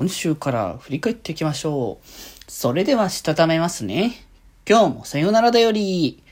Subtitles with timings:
[0.00, 2.50] 今週から振り返っていきましょう。
[2.50, 4.24] それでは、したためますね。
[4.66, 6.22] 今日もさよならだより。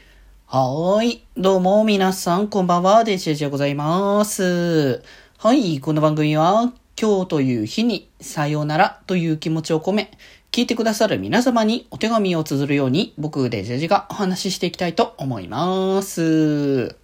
[0.46, 1.26] はーい。
[1.36, 3.04] どうも、皆さん、こんばんは。
[3.04, 5.02] デジェジでございます。
[5.36, 5.80] はい。
[5.80, 10.12] この番組は、今日という日に、さよならという気持ちを込め、
[10.50, 16.96] 聞いてくださる皆様にお手紙を綴るように、僕、デジェジがお話ししていきたいと思います。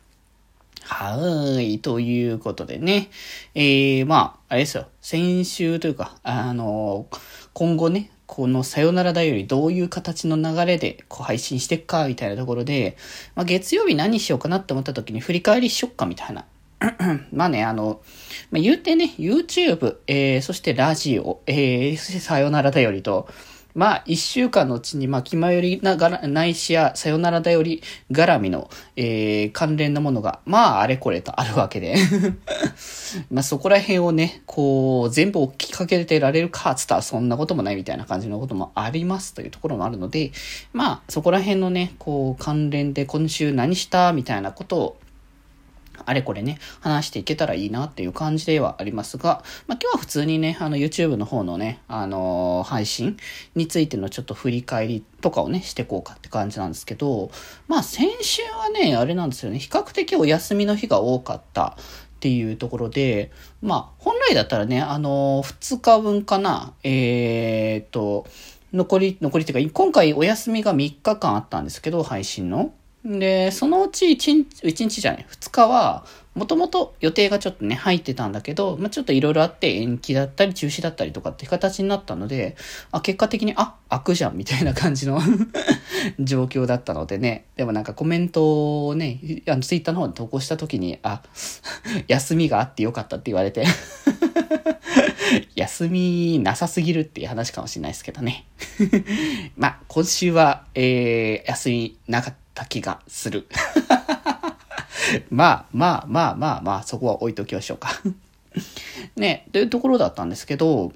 [0.86, 1.78] はーい。
[1.78, 3.10] ということでね。
[3.54, 4.86] えー、まあ、あれですよ。
[5.00, 7.06] 先週というか、あの、
[7.52, 12.96] 今後ね、このさよならだよりどういう形の流れでこう配信していくか、みたいなところで、
[13.34, 16.44] まあ、月曜日何しようかなって思った時に振り返りしよっか、みたいな。
[17.32, 18.02] まあね、あの、
[18.50, 23.28] まあ、言うてね、YouTube、えー、そしてラジオ、えー、そしてさよならだよりと、
[23.74, 31.96] まあ、一週間のうちに、まあ、気まよりながら、ないしや、さよならだより絡みの、えー、関連のものが、まあ、あれこれとあるわけで。
[33.30, 40.30] まあ、そこら辺をね、こう、全部追きかけてられるか、つったらそんなこともないみたいな感じのこともありますというところもあるので、
[40.72, 44.96] まあ、そこら辺のね、こう、関連で今週何したみたいなことを、
[46.06, 53.16] あれこれね、話していけたらいいなっていう感じではありますが、まあ、今日は普通にね、あの YouTube の方のね、あのー、配信
[53.54, 57.30] についてのちょっと振り返りとかをね、してこうかって感じなんですけど、
[57.68, 63.30] まあ先週はね、あれなんですよね、比較的お休みの日が多かったっていうところで、
[63.62, 68.26] まあ本来だったらね、あのー、2日分かな、えー、っと、
[68.72, 72.72] 残り、残りっていうか、今回お休みが3日間あったんですけど、配信の。
[73.04, 82.56] で、そのうち1日、1日じゃない、2日は、もともと予定がちょっとね、入ってたんだけど、まあ、ちょっといろいろあって延期だったり中止だったりとかって形になったので、
[82.90, 85.20] あ、結果的に、あ、開くじゃんみたいな感じの
[86.18, 91.22] 状況だったのでね、でもなんかコメントをね、あのツイッターの方に投稿した時に、あ、
[92.08, 93.64] 休みがあってよかったって言われて
[95.54, 98.46] 休みなさすぎるっていう話かもしれないですけどね。
[99.56, 102.43] まあ、今週は、えー、休みなかった。
[102.54, 103.46] た気がする。
[105.30, 107.90] まあまあまあまあまあ、そこは置いときましょうか
[109.16, 110.92] ね、というところだったんですけど、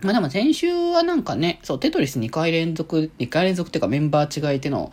[0.00, 4.90] まあでも先週はなんかね、そう、テトリス2回連続、2回連続っていうかメンバー違いでの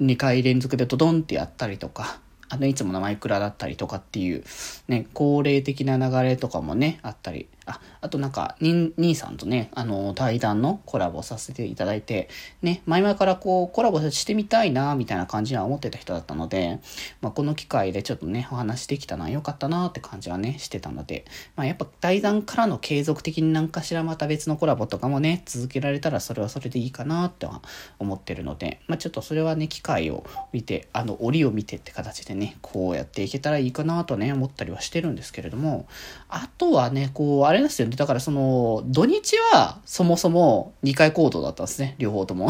[0.00, 2.18] 2回連続でドドンってやったりとか、
[2.48, 4.44] あの、いつものマイクラだったりとかっていう、
[4.88, 7.48] ね、恒例的な流れとかもね、あったり。
[7.66, 12.28] あ、あとなんか、に、兄さんとね、あの、対談のコラボさせていただいて、
[12.62, 16.78] ね、前々からこう、コラボしてみたいな、みたいな感じには思ってた人だったので、
[17.20, 21.24] まあ、この機会でちょっとね、お話できたのは良かったなって感じはね、してたので、
[21.56, 27.62] まあ、やっぱ対談からの継続的に何かしらまた別のコラボとかもね、続けられたらそれはそれでいいかなっては
[27.98, 35.86] 思ってるので、まあ、ちょっとそれはね、機会を見て、あの、折を見てって形でね、ねこうやっていけたらいいかなとね、思ったりはしてるんですけれども、
[36.28, 42.48] あとはね、こう、あれですよね、だからその、土日はそもそも2回行動だったんですね、両方とも。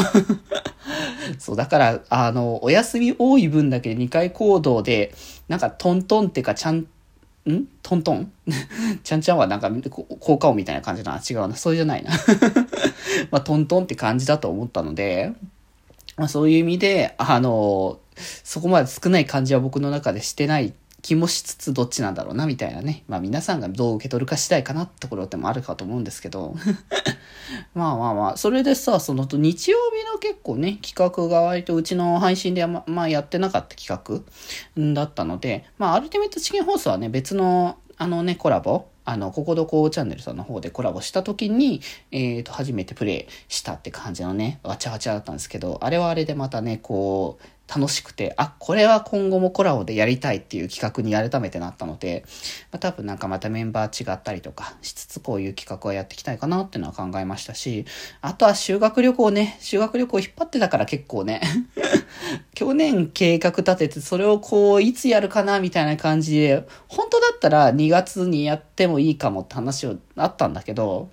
[1.38, 5.14] そう、だから、あの、お休み多い分だけで2回行動で、
[5.48, 6.86] なんかトントンっていうか、ちゃん、
[7.48, 7.68] ん？
[7.82, 8.32] トントン？
[9.04, 11.20] ちゃんちゃんはなんか効果音みたいな感じな。
[11.28, 11.56] 違うな。
[11.56, 12.10] それじゃないな。
[13.30, 15.32] まあ、トントンって感じだと思ったので、
[16.16, 17.98] まあ、そういう意味で、あの、
[18.44, 20.72] そこまで少ない感じは僕の中でしてない
[21.02, 23.04] 気もしつつどっちなんだろうなみたいなね。
[23.06, 26.56] まあ皆さんがどう受け取るか次第かなってところでもあるかと思うんですけど。
[27.74, 34.24] まあまあまあ、それでさ、その日曜日の結構ね、企画が割とうちの配信でま、まあやってなかった企
[34.76, 52.24] 画だったので、まあアルティメットチキン放送はね、別のあのね、コラボあの、ここどこチャンネルさんの方でコラボした時に、えっ、ー、と、初めてプレイしたって感じのね、わちゃわちゃだったんですけど、あれはあれでまたね、こう、楽しくて、あ、これは今後もコラボでやりたいっていう企画に改めてなったので、
[52.70, 57.84] まあ、多分なんかまたメンバー違ったりとかしつつこういう企画をやっていきたいかなっていうのは考えましたし、
[58.20, 61.40] あとは修学旅行ね、修学旅行引っ張ってたから結構ね、
[62.54, 71.08] 去年計画立ててそれをこういつやるかなみたいな感じで、本当だったら2月にやってもいいかもって話をあったんだけど、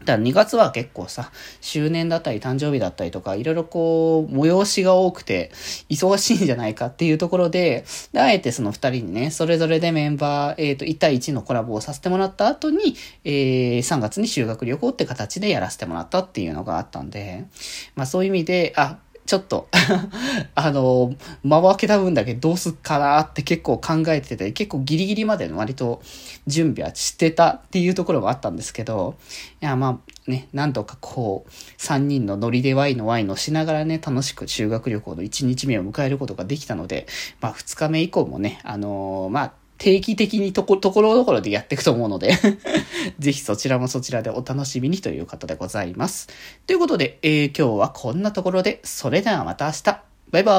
[0.00, 1.30] だから2月は結構さ、
[1.60, 5.50] 周年だったり誕生日だったりとか、いろいろこう、催しが多くて、
[5.90, 12.94] 忙しいんじゃないかっていうところで、であえてその2人にね、それぞれでメンバー、えっ、ー、と、1対1のコラボをさせてもらった後に、
[13.24, 17.46] えー、3月に修学旅行って形でやらせてもらったっていうのがあったんで、
[17.94, 19.68] まあそういう意味で、あ、ちょっと
[20.54, 21.14] あの、
[21.44, 26.00] 間を空けた分だけどうすっかなって結構考えてて、結構ギリギリまでの割と
[26.46, 29.16] 準備はしてたっていうところもあったんですけど、
[29.60, 37.06] いや、まあね、なんとかこう、3人のノリでワイのワイのしながらね、楽しく修学旅行の1日目を迎えることができたので、
[37.42, 42.34] まあ2日目以降もね、あのー、まあ、定期的にとこ、ところどころでやっていくと思うので
[43.18, 46.28] ぜひそちらもそちらでお楽しみにということでございます。
[46.66, 50.02] ということで、えー、今日はこんなところで、それではまた明日。
[50.30, 50.52] バイバ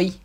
[0.00, 0.23] ーイ